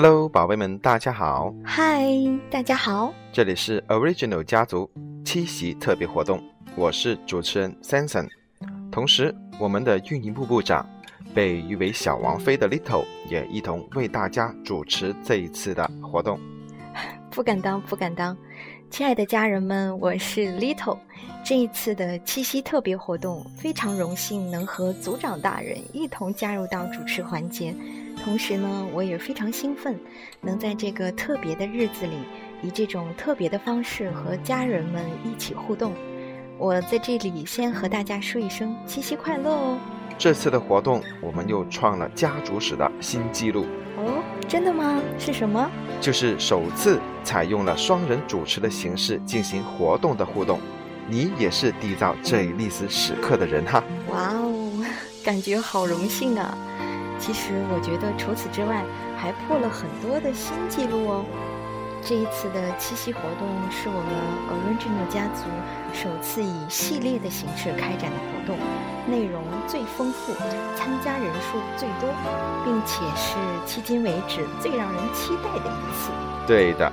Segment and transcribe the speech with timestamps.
[0.00, 1.52] Hello，宝贝们，大家好！
[1.64, 2.04] 嗨，
[2.52, 3.12] 大家好！
[3.32, 4.88] 这里是 Original 家族
[5.24, 6.40] 七夕特别活动，
[6.76, 8.28] 我是主持人 s a n s o n
[8.92, 10.88] 同时我们的运营部部长，
[11.34, 16.38] 被誉为小王妃的 Little 也一同为大家主持这一次的活动。
[17.32, 18.36] 不敢当，不敢当！
[18.90, 20.96] 亲爱的家人们，我是 Little，
[21.42, 27.74] 这一次的七夕特别活动非常荣幸能和组长大人一同加入到主持环节。
[28.24, 29.98] 同时呢，我也非常兴奋，
[30.40, 32.16] 能在这个特别的日子里，
[32.62, 35.92] 以这种特别的方式和家人们一起互动。
[36.58, 39.78] 我在这里先和大家说一声七夕快乐哦！
[40.18, 43.64] 这次的活动，我们又创了家族史的新纪录
[43.96, 45.00] 哦，真的吗？
[45.18, 45.70] 是什么？
[46.00, 50.58] 就是首次采用了双人主持的形式进行活动的互动，
[51.08, 53.82] 你也是缔造这一历史时刻的人哈！
[54.10, 54.84] 哇哦，
[55.24, 56.58] 感觉好荣幸啊！
[57.18, 58.84] 其实我觉得，除此之外
[59.16, 61.24] 还破了很多的新纪录哦。
[62.00, 64.14] 这一次的七夕活动是我们
[64.48, 65.44] Orange 家族
[65.92, 68.56] 首次以系列的形式开展的活动，
[69.04, 70.32] 内容最丰富，
[70.76, 72.08] 参加人数最多，
[72.64, 73.36] 并且是
[73.66, 76.10] 迄今为止最让人期待的一次。
[76.46, 76.90] 对的，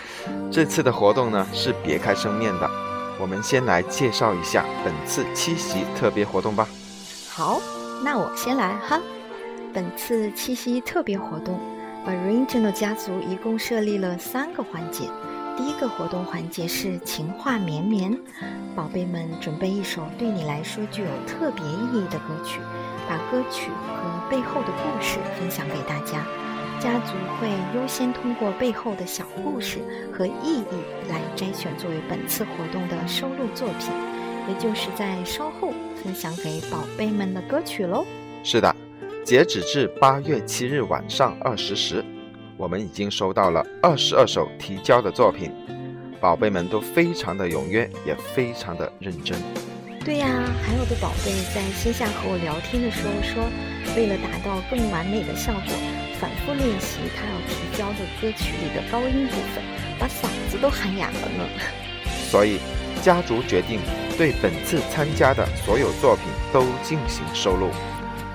[0.52, 2.70] 这次的活动呢是别开生面的。
[3.18, 6.68] 我们先来介绍一下本次七夕特别活动吧。
[7.30, 7.58] 好，
[8.04, 9.00] 那我先来哈。
[9.74, 11.58] 本次七夕特别活动
[12.06, 15.04] ，Original 家族一共设立了三个环节。
[15.56, 18.14] 第一个活动环节是情话绵绵，
[18.76, 22.60] 宝贝们准备一首对你来说具有特别意义的歌曲，
[23.08, 26.26] 把歌曲和背后的故事分享给大家。
[26.78, 29.78] 家族会优先通过背后的小故事
[30.12, 33.90] 和意义来摘选作为本次活动的收录作品，
[34.48, 35.72] 也就是在稍后
[36.02, 38.04] 分享给宝贝们的歌曲喽。
[38.42, 38.74] 是的。
[39.24, 42.04] 截止至八月七日晚上二十时，
[42.56, 45.52] 我们已经收到了二十二首提交的作品，
[46.20, 49.40] 宝贝们都非常的踊跃，也非常的认真。
[50.04, 50.26] 对呀，
[50.62, 53.44] 还有的宝贝在线下和我聊天的时候说，
[53.96, 55.72] 为了达到更完美的效果，
[56.18, 59.62] 反复练习他要提交的歌曲里的高音部分，
[60.00, 61.44] 把嗓子都喊哑了呢。
[62.28, 62.58] 所以，
[63.00, 63.78] 家族决定
[64.18, 67.68] 对本次参加的所有作品都进行收录。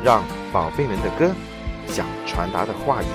[0.03, 1.31] 让宝贝们的歌，
[1.87, 3.07] 想传达的话语，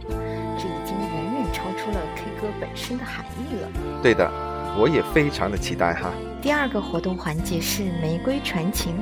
[0.09, 3.69] 这已经远远超出了 K 歌本身的含义了。
[4.01, 4.25] 对的，
[4.77, 6.09] 我也非常的期待哈。
[6.41, 8.95] 第二个活动环节是玫瑰传情。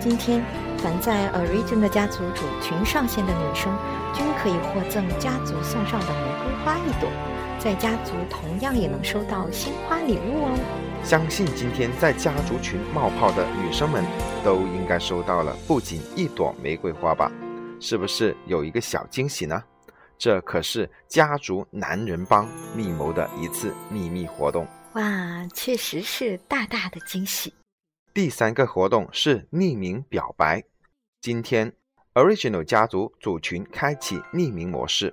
[0.00, 0.40] 今天，
[0.78, 3.72] 凡在 Origin 的家族主群上线的女生，
[4.12, 7.10] 均可以获赠家族送上的玫瑰花一朵，
[7.58, 10.56] 在家族同样也能收到鲜花礼物哦。
[11.02, 14.04] 相信今天在家族群冒泡的女生们，
[14.44, 17.30] 都应该收到了不仅一朵玫瑰花吧？
[17.80, 19.60] 是不是有一个小惊喜呢？
[20.18, 27.52] 这可是家族男人帮密谋的一次秘密活动哇，确实是大大的惊喜。
[28.14, 30.64] 第三个活动是匿名表白，
[31.20, 31.70] 今天
[32.14, 35.12] Original 家族组群开启匿名模式，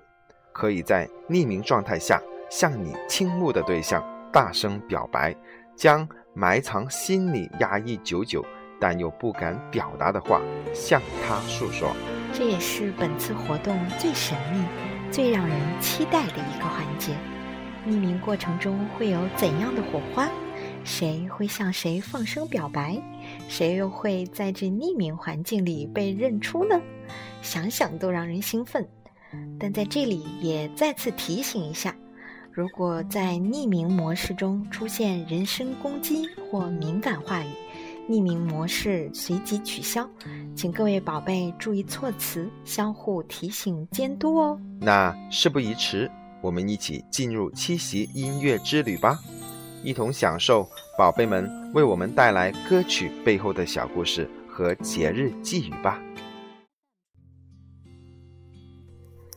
[0.53, 5.35] 可以在匿名状态下向你倾慕的对象大声表白，
[5.75, 8.41] 将埋藏心里压抑久久
[8.79, 10.41] 但又不敢表达的话
[10.73, 11.93] 向他诉说。
[12.33, 14.92] 这也是本次活动最神秘。
[15.13, 17.13] 最让人期待的一个环节，
[17.85, 20.27] 匿名过程中会有怎样的火花？
[20.83, 22.97] 谁会向谁放声表白？
[23.47, 26.81] 谁又会在这匿名环境里被认出呢？
[27.43, 28.83] 想想都让人兴奋。
[29.59, 31.95] 但在这里也再次提醒一下，
[32.51, 37.49] 如果在匿名模式中出现人身攻击或敏感话语，
[38.09, 40.07] 匿名模式随即取消，
[40.55, 44.59] 请各位宝贝注意措辞，相互提醒监督哦。
[44.81, 46.09] 那事不宜迟，
[46.41, 49.17] 我们一起进入七夕音乐之旅吧，
[49.83, 50.67] 一同享受
[50.97, 55.99] 宝贝们为我们带来歌曲背后的小故事和节日寄语吧。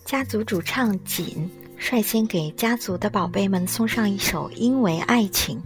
[0.05, 5.57] 家族主唱锦率先给家族的宝贝们送上一首《因为爱情》。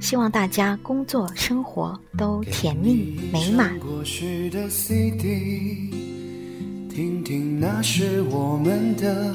[0.00, 5.88] 希望大家工作生活都甜蜜美满过去的 cd
[6.90, 9.34] 听听那时我们的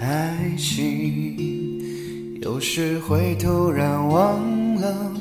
[0.00, 5.12] 爱情有时会突然忘了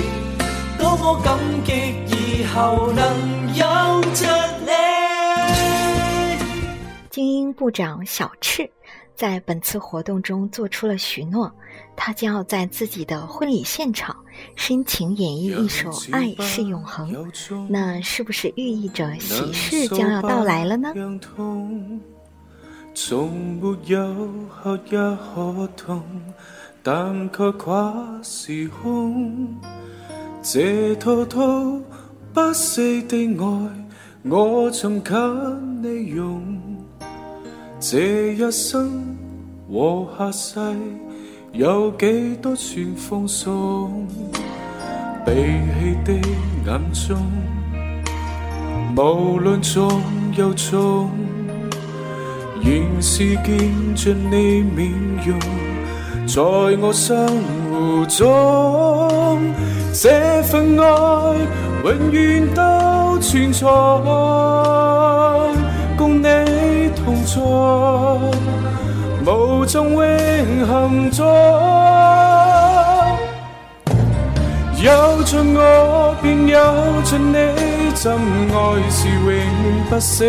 [0.79, 4.25] 多么感激，以后能有着
[4.65, 6.39] 你。
[7.11, 8.67] 精英部长小赤。
[9.19, 11.51] 在本次活动中做出了许诺，
[11.93, 14.15] 他将要在自己的婚礼现场
[14.55, 17.11] 深情演绎一首《爱是永恒》。
[17.67, 20.93] 那是不是寓意着喜事将要到来了呢？
[20.93, 21.27] 不的
[34.29, 34.61] 我
[35.81, 36.78] 你用。
[37.81, 39.01] 这一生
[39.71, 40.59] 和下世，
[41.53, 44.05] 有几多算放松？
[45.25, 45.33] 悲
[45.79, 46.13] 泣的
[46.65, 47.17] 眼中，
[48.97, 49.89] 无论重
[50.35, 51.09] 又重，
[52.61, 54.91] 仍是见著你面
[55.25, 55.39] 容，
[56.27, 56.41] 在
[56.81, 57.15] 我生
[57.71, 59.53] 活中，
[59.93, 61.35] 这份爱
[61.85, 65.18] 永远都存在。
[67.05, 67.39] 痛楚，
[69.25, 71.25] 无尽永恒中，
[74.83, 76.59] 有著我便有
[77.05, 77.51] 著你，
[77.95, 78.13] 真
[78.51, 80.25] 爱是永不死，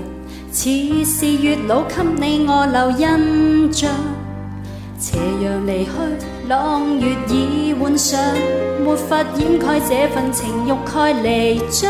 [0.50, 3.90] 似是月老给你我留印象，
[4.99, 5.90] 斜阳离去，
[6.49, 8.19] 朗月已换上，
[8.83, 11.88] 没法掩盖这份情欲盖弥彰。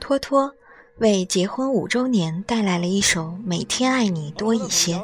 [0.00, 0.50] 托托
[0.96, 4.94] 为结婚五周年带来了一首《每天爱你多一些》，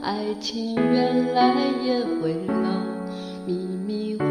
[0.03, 1.51] 爱情原来
[1.83, 2.83] 也会老，
[3.47, 3.55] 迷
[3.87, 4.30] 迷糊。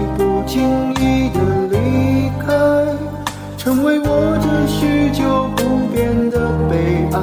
[3.63, 4.05] 成为我
[4.41, 7.21] 这许久不变的悲哀，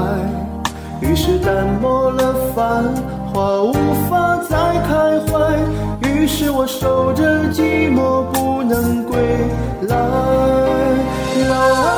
[1.00, 2.84] 于是淡漠了繁
[3.26, 3.72] 华，无
[4.08, 5.58] 法再开怀，
[6.08, 9.18] 于是我守着寂寞，不能归
[9.88, 11.97] 来。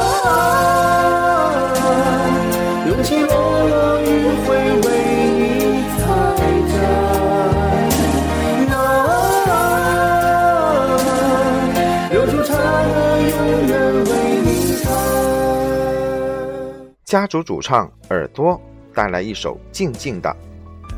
[17.11, 18.57] 家族主唱耳朵
[18.95, 20.31] 带来一首《静静的》，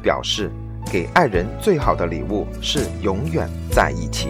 [0.03, 0.51] 表示
[0.93, 4.29] 给爱人最好的礼物是永远在一起。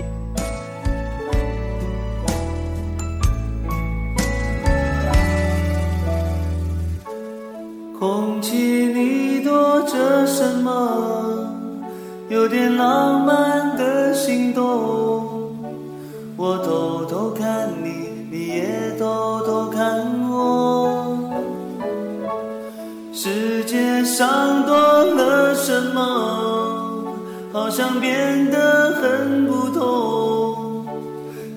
[7.99, 11.49] 空气里躲着什么？
[12.29, 15.59] 有点浪漫的心动，
[16.37, 20.82] 我偷偷看你，你也偷偷看我。
[23.75, 27.07] 世界上多了什么？
[27.55, 30.85] 好像变得很不同。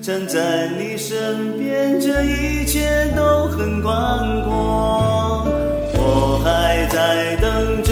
[0.00, 3.94] 站在你身边，这一切都很宽
[4.48, 5.44] 阔。
[5.92, 7.85] 我还在等。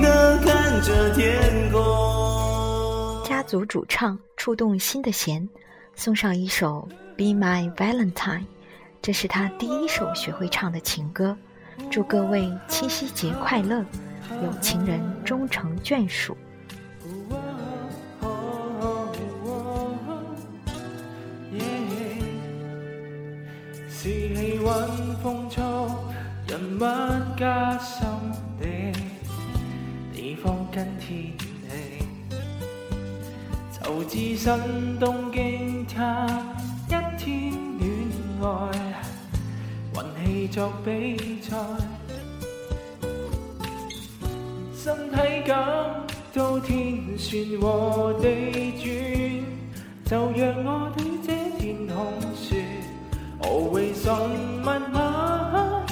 [0.00, 0.82] 看
[1.14, 3.22] 天空。
[3.24, 5.46] 家族主唱触动心的弦，
[5.94, 8.14] 送上一首《Be My Valentine》，
[9.02, 11.36] 这是他第一首学会唱的情歌。
[11.90, 13.84] 祝各位七夕节快乐，
[14.42, 16.36] 有情人终成眷属。
[26.78, 28.06] 物加心
[28.60, 28.66] 的，
[30.12, 32.12] 你方跟天气，
[33.80, 36.26] 就置身东京谈
[36.86, 37.90] 一天恋
[38.42, 38.78] 爱，
[40.20, 41.56] 运气作比赛，
[44.74, 46.02] 身体感
[46.34, 49.44] 到天旋和地转，
[50.34, 52.62] 就让我对这天空说
[53.38, 54.08] 我会 w a y s
[54.62, 55.85] m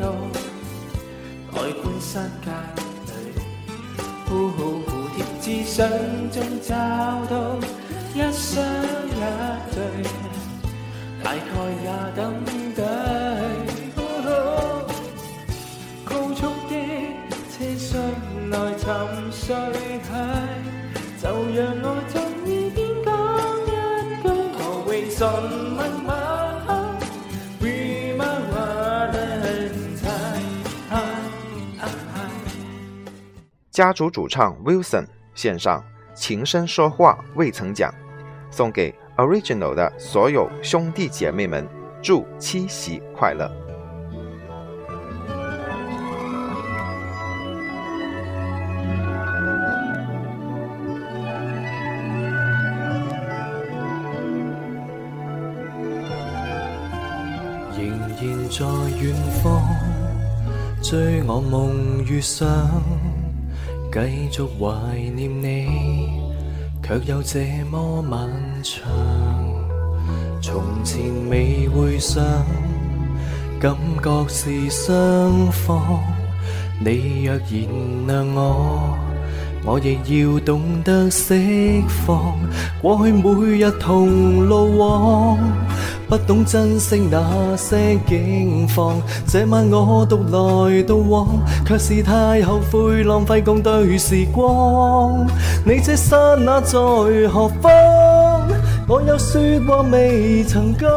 [0.00, 0.10] 道，
[1.52, 2.52] 外观世界
[3.06, 3.32] 里，
[4.26, 4.84] 蝴
[5.14, 5.88] 蝶只想
[6.32, 6.74] 中找
[7.30, 7.61] 到。
[33.72, 35.80] 家族主唱 Wilson 献上
[36.14, 37.90] 《琴声说话未曾讲》，
[38.54, 41.66] 送给 Original 的所有兄弟姐妹们，
[42.02, 43.50] 祝七夕快乐。
[57.78, 59.66] 仍然在远方
[60.82, 62.70] 追我梦与想。
[63.92, 64.00] 继
[64.30, 66.32] 续怀念你，
[66.82, 67.38] 却又这
[67.70, 68.20] 么漫
[68.62, 68.80] 长。
[70.40, 72.24] 从前未会想，
[73.60, 76.02] 感觉是双方。
[76.82, 77.68] 你若原
[78.08, 78.96] 谅我。
[79.64, 81.34] 我亦要懂得释
[82.04, 82.36] 放，
[82.80, 85.38] 过去每日同路往，
[86.08, 89.00] 不懂珍惜那些境况。
[89.28, 91.28] 这晚我独来独往，
[91.64, 95.24] 却是太后悔浪费共对时光。
[95.64, 96.76] 你这刹那在
[97.32, 97.70] 何方？
[98.88, 100.90] 我有说话未曾讲，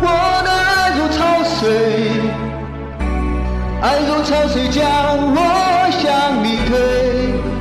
[0.00, 0.04] 我
[0.44, 0.58] 的爱
[0.96, 1.58] 如潮水，
[3.82, 4.86] 爱如潮水将
[5.34, 5.42] 我
[5.98, 6.70] 向你推，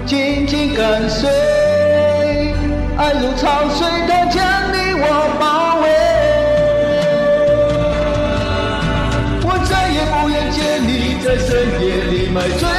[0.06, 1.26] 紧紧跟随。
[2.96, 5.04] 爱如潮水，它将你我
[5.40, 5.48] 包
[5.82, 5.84] 围。
[9.42, 10.58] 我再也不愿见
[10.88, 10.90] 你
[11.26, 11.50] 在深
[11.82, 12.79] 夜里买醉。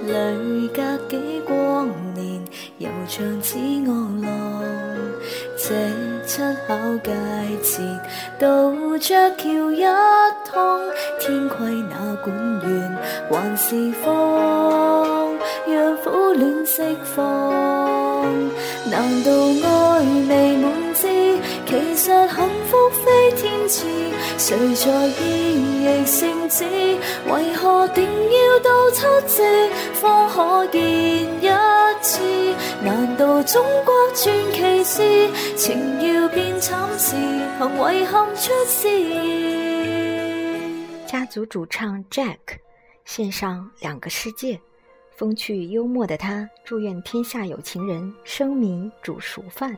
[0.08, 2.42] 泪隔几光年，
[2.80, 3.94] 悠长似外
[4.28, 4.64] 浪。
[5.58, 5.90] 这
[6.26, 7.12] 出口界
[7.62, 7.84] 节，
[8.40, 9.84] 渡着桥一
[10.50, 12.98] 通，天规哪管远
[13.30, 15.36] 还是荒？
[15.68, 16.82] 让苦恋释
[17.16, 17.20] 放？
[18.90, 19.32] 难道
[19.64, 21.08] 爱未满是？
[21.68, 23.86] 其实幸福非天赐，
[24.40, 25.87] 谁在意？
[26.10, 29.42] 为何定要到七夕
[29.96, 31.50] 方可见一
[32.02, 32.22] 次
[32.82, 35.78] 难道中国传奇事情
[36.14, 37.18] 要变惨事
[37.60, 38.88] 行为出事
[41.06, 42.38] 家族主唱 jack
[43.04, 44.58] 献上两个世界
[45.18, 49.78] 风趣幽默的他祝愿天下有情人生米煮熟饭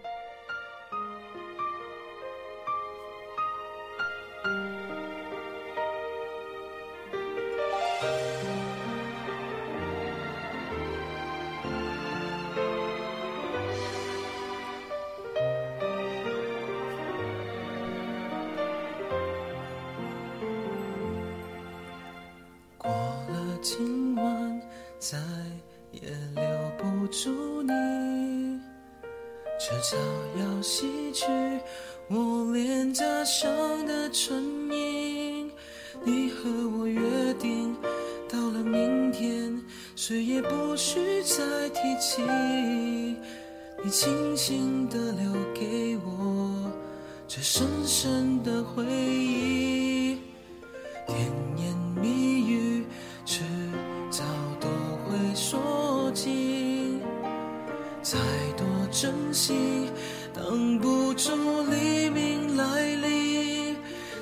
[59.02, 59.88] 真心
[60.34, 61.32] 挡不住
[61.70, 63.74] 黎明来临，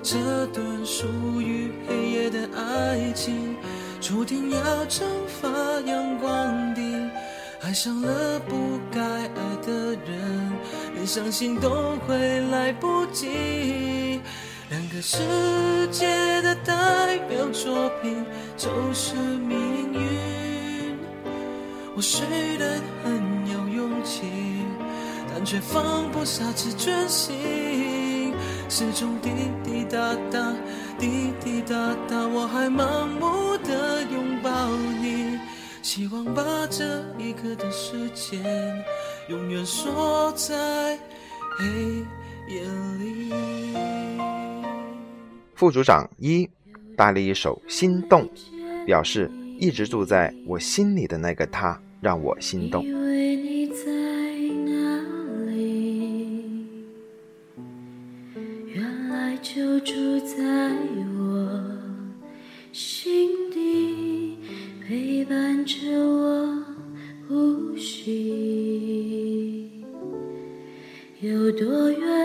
[0.03, 0.15] 这
[0.53, 1.07] 段属
[1.41, 3.55] 于黑夜的爱情，
[3.99, 5.03] 注定要蒸
[5.41, 5.49] 发
[5.87, 6.31] 阳光
[6.75, 6.81] 的。
[7.63, 9.27] 爱上了不该爱
[9.65, 9.73] 的
[10.05, 10.51] 人，
[10.93, 14.21] 连伤心都会来不及。
[14.69, 15.17] 两个世
[15.89, 18.23] 界的代表作品，
[18.55, 20.03] 就是命运。
[21.95, 22.23] 我睡
[22.59, 23.16] 得很。
[25.47, 28.33] 却放不下自尊心，
[28.67, 29.29] 始终滴
[29.63, 30.53] 滴答答
[30.99, 31.73] 滴滴答
[32.05, 34.69] 答，我还盲目的拥抱
[35.01, 35.39] 你，
[35.81, 38.43] 希望把这一刻的时间
[39.29, 40.97] 永远锁在
[41.57, 41.65] 黑
[42.49, 42.61] 夜
[42.99, 43.31] 里
[45.55, 46.45] 副组长一，
[46.97, 48.29] 搭了一首心动，
[48.85, 49.31] 表示
[49.61, 53.06] 一直住在我心里的那个他让我心动。
[65.67, 66.63] 着我
[67.27, 69.69] 呼吸，
[71.19, 72.16] 有多远？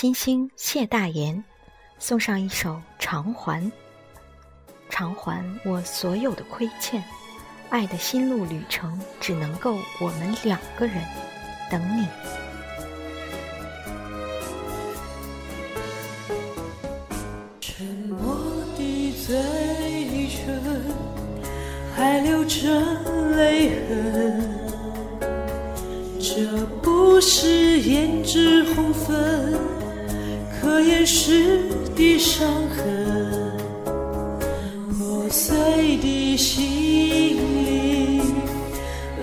[0.00, 1.42] 新星谢大言，
[1.98, 3.60] 送上一首《偿还》，
[4.88, 7.02] 偿还我所有的亏欠，
[7.68, 11.02] 爱的心路旅程只能够我们两个人
[11.68, 12.06] 等你。
[17.60, 18.36] 沉默
[18.76, 19.34] 的嘴
[20.28, 20.94] 唇
[21.96, 24.68] 还留着泪痕，
[26.20, 29.67] 这不是胭脂红粉。
[30.70, 31.60] 可掩饰
[31.96, 33.48] 的伤痕，
[34.98, 35.56] 破碎
[35.96, 37.38] 的心，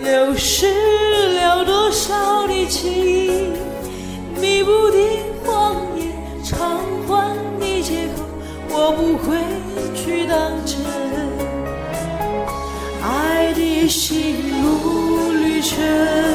[0.03, 0.65] 流失
[1.35, 2.91] 了多少的情？
[4.41, 4.97] 弥补的
[5.45, 6.07] 谎言，
[6.43, 6.77] 偿
[7.07, 7.31] 还
[7.61, 8.23] 的借口，
[8.71, 9.37] 我不会
[9.93, 10.83] 去当真。
[13.03, 16.34] 爱的心路旅程。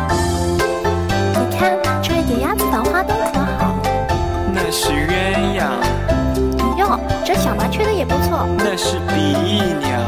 [7.35, 8.45] 小麻雀的也不错。
[8.57, 10.01] 那是比翼鸟。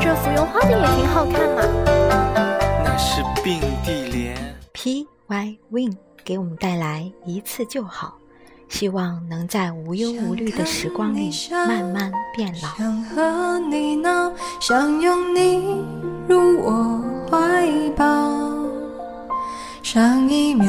[0.00, 1.62] 这芙蓉花的也挺好看嘛。
[2.84, 4.36] 那是并蒂莲。
[4.72, 8.16] P Y Win 给我们带来一次就好，
[8.68, 12.68] 希望能在无忧无虑的时光里慢慢变老。
[12.76, 15.84] 想和你闹，想拥你
[16.26, 17.66] 入我怀
[17.96, 18.62] 抱，
[19.82, 20.68] 上一秒。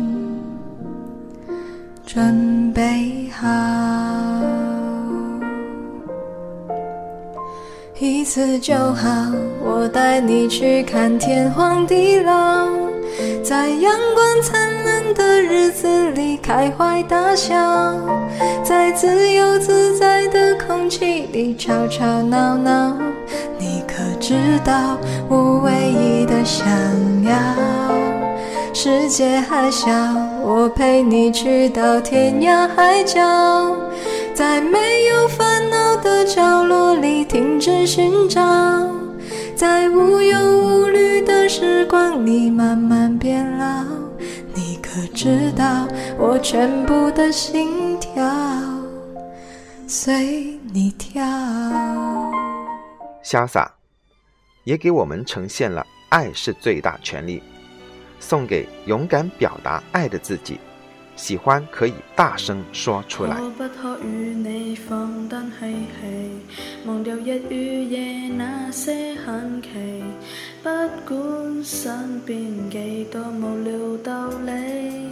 [2.13, 3.47] 准备好，
[7.99, 9.07] 一次就好。
[9.63, 12.67] 我带你去看天荒地老，
[13.41, 17.55] 在阳光灿烂的日子里开怀大笑，
[18.61, 22.93] 在自由自在的空气里吵吵闹闹。
[23.57, 24.97] 你可知道
[25.29, 26.65] 我唯一的想
[27.23, 27.35] 要？
[28.73, 30.30] 世界还小。
[30.43, 33.21] 我陪你去到天涯海角
[34.33, 38.41] 在没有烦恼的角落里停止寻找
[39.55, 43.83] 在无忧无虑的时光里慢慢变老
[44.55, 48.11] 你可知道我全部的心跳
[49.85, 51.23] 随你跳
[53.23, 53.71] 潇洒
[54.63, 57.43] 也给我们呈现了爱是最大权利
[58.21, 60.57] 送给勇敢表达爱的自己，
[61.15, 63.35] 喜欢可以大声说出来。
[63.41, 69.69] 我不可与你放胆嬉戏，忘掉日与夜那些恨期，
[70.61, 70.69] 不
[71.05, 75.09] 管身边几多无聊道理，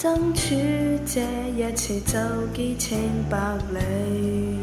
[0.00, 0.56] 争取
[1.04, 1.20] 这
[1.54, 2.18] 一次就
[2.54, 3.36] 寄千百
[3.70, 4.56] 里，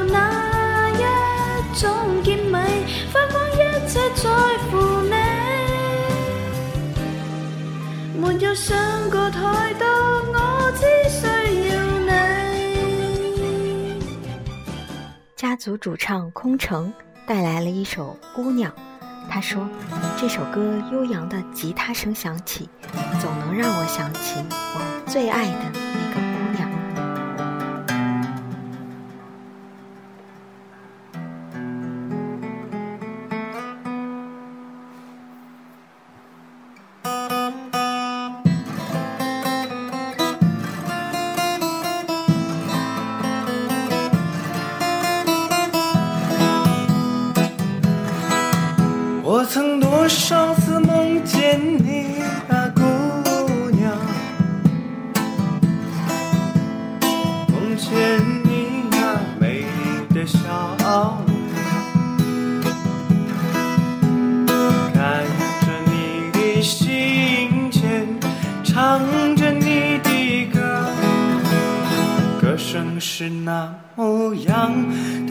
[8.53, 8.53] 我
[10.75, 11.25] 只需
[11.69, 11.73] 要
[13.99, 14.01] 你。
[15.35, 16.93] 家族主唱空城
[17.27, 18.71] 带来了一首《姑娘》，
[19.31, 19.67] 他说
[20.21, 20.61] ：“这首歌
[20.93, 22.69] 悠扬的吉他声响起，
[23.21, 26.02] 总能让我想起我最爱的。”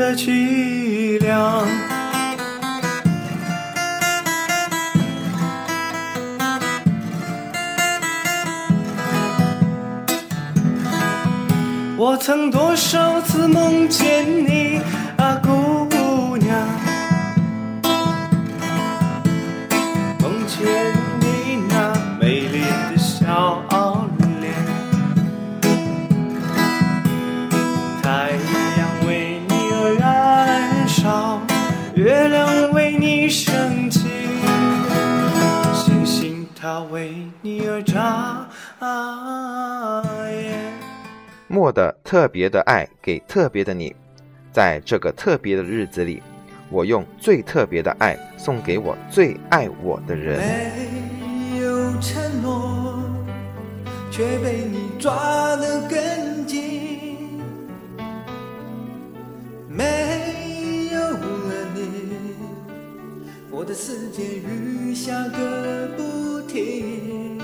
[0.01, 1.63] 的凄凉，
[11.97, 14.81] 我曾多少次梦见你。
[41.61, 43.95] 我的特别的爱给特别的你，
[44.51, 46.19] 在这个特别的日子里，
[46.71, 50.39] 我用最特别的爱送给我最爱我的人。
[51.21, 52.95] 没有承诺，
[54.09, 55.15] 却被你抓
[55.57, 57.39] 得更紧。
[59.69, 62.33] 没有了你，
[63.51, 67.40] 我的世界雨下个不停。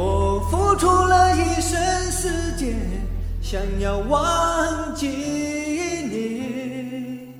[0.00, 1.76] 我付出了一生
[2.12, 2.76] 时间，
[3.42, 7.34] 想要忘记你，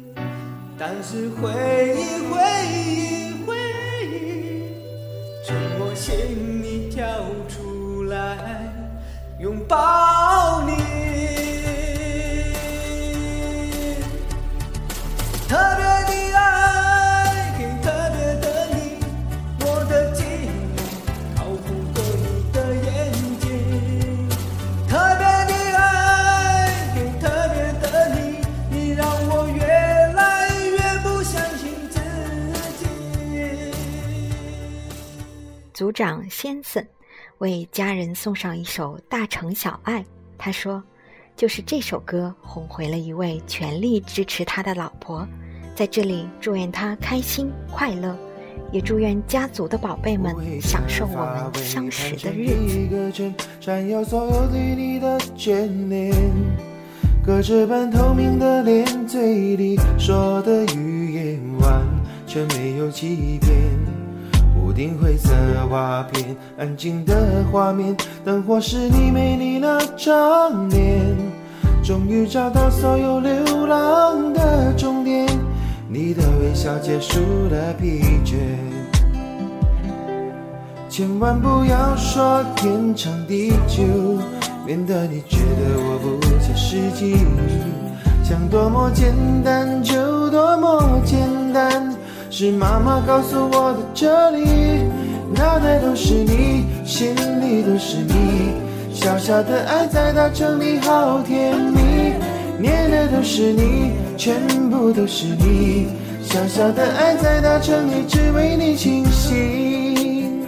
[0.77, 2.41] 但是回忆，回
[2.75, 3.55] 忆，回
[4.11, 4.75] 忆，
[5.47, 6.11] 从我心
[6.61, 7.07] 里跳
[7.49, 8.37] 出来，
[9.39, 9.98] 拥抱。
[36.05, 36.81] 长先生
[37.39, 39.99] 为家人送上一首《大城小爱》，
[40.39, 40.81] 他说
[41.37, 45.27] ：“就是这首歌哄回了一位全力支持他的老婆。”
[45.75, 48.17] 在这里祝愿他开心快乐，
[48.71, 52.55] 也祝愿家族的宝贝们享受我们相识的日
[63.83, 63.88] 子。
[64.79, 65.35] 银灰色
[65.73, 66.25] 瓦片，
[66.57, 71.17] 安静的画面，灯火是你美丽那张脸。
[71.83, 75.27] 终于找到所有流浪的终点，
[75.89, 77.19] 你的微笑结束
[77.51, 78.37] 了疲倦。
[80.89, 83.83] 千万不要说天长地久，
[84.65, 87.17] 免得你觉得我不切实际。
[88.23, 89.13] 想多么简
[89.43, 91.19] 单就多么简
[91.53, 91.98] 单。
[92.31, 94.45] 是妈妈告诉我的哲理
[95.35, 98.53] 脑袋都是你心里都是你
[98.93, 101.81] 小小的爱在大城里好甜蜜
[102.61, 105.89] 念的都是你全部都是你
[106.23, 110.47] 小小的爱在大城里只为你倾心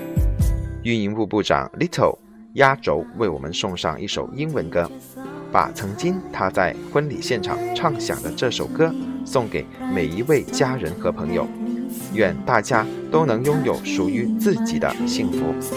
[0.82, 2.16] 运营部部长 little
[2.54, 4.90] 压轴为我们送上一首英文歌
[5.50, 8.92] 把曾经她在婚礼现场唱响的这首歌
[9.24, 9.64] 送给
[9.94, 11.46] 每一位家人和朋友
[12.14, 15.76] 愿大家都能拥有属于自己的幸福。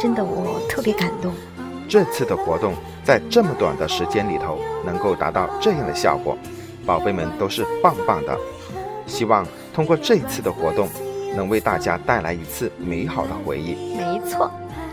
[0.00, 1.30] 真的，我特别感动。
[1.86, 2.72] 这次的活动
[3.04, 6.34] 在这么短的时间里头能够达到这样的效果，
[6.86, 8.34] 宝贝们都是棒棒的。
[9.06, 10.88] 希望通过这次的活动，
[11.36, 13.94] 能为大家带来一次美好的回忆。
[13.94, 14.50] 没错，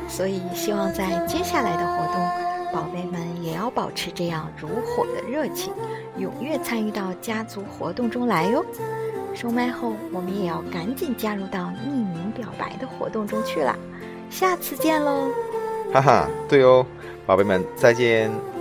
[0.09, 5.71] 所以希望在接下来的活动，宝贝们也要保持这样如火的热情，
[6.19, 8.61] 踊跃参与到家族活动中来哟。
[9.33, 13.73] 收麦后，我们也要赶紧加入到匿名表白的活动中去了。
[14.29, 15.29] 下次见喽，
[15.93, 16.85] 哈哈，对哦，
[17.25, 18.56] 宝贝们再见。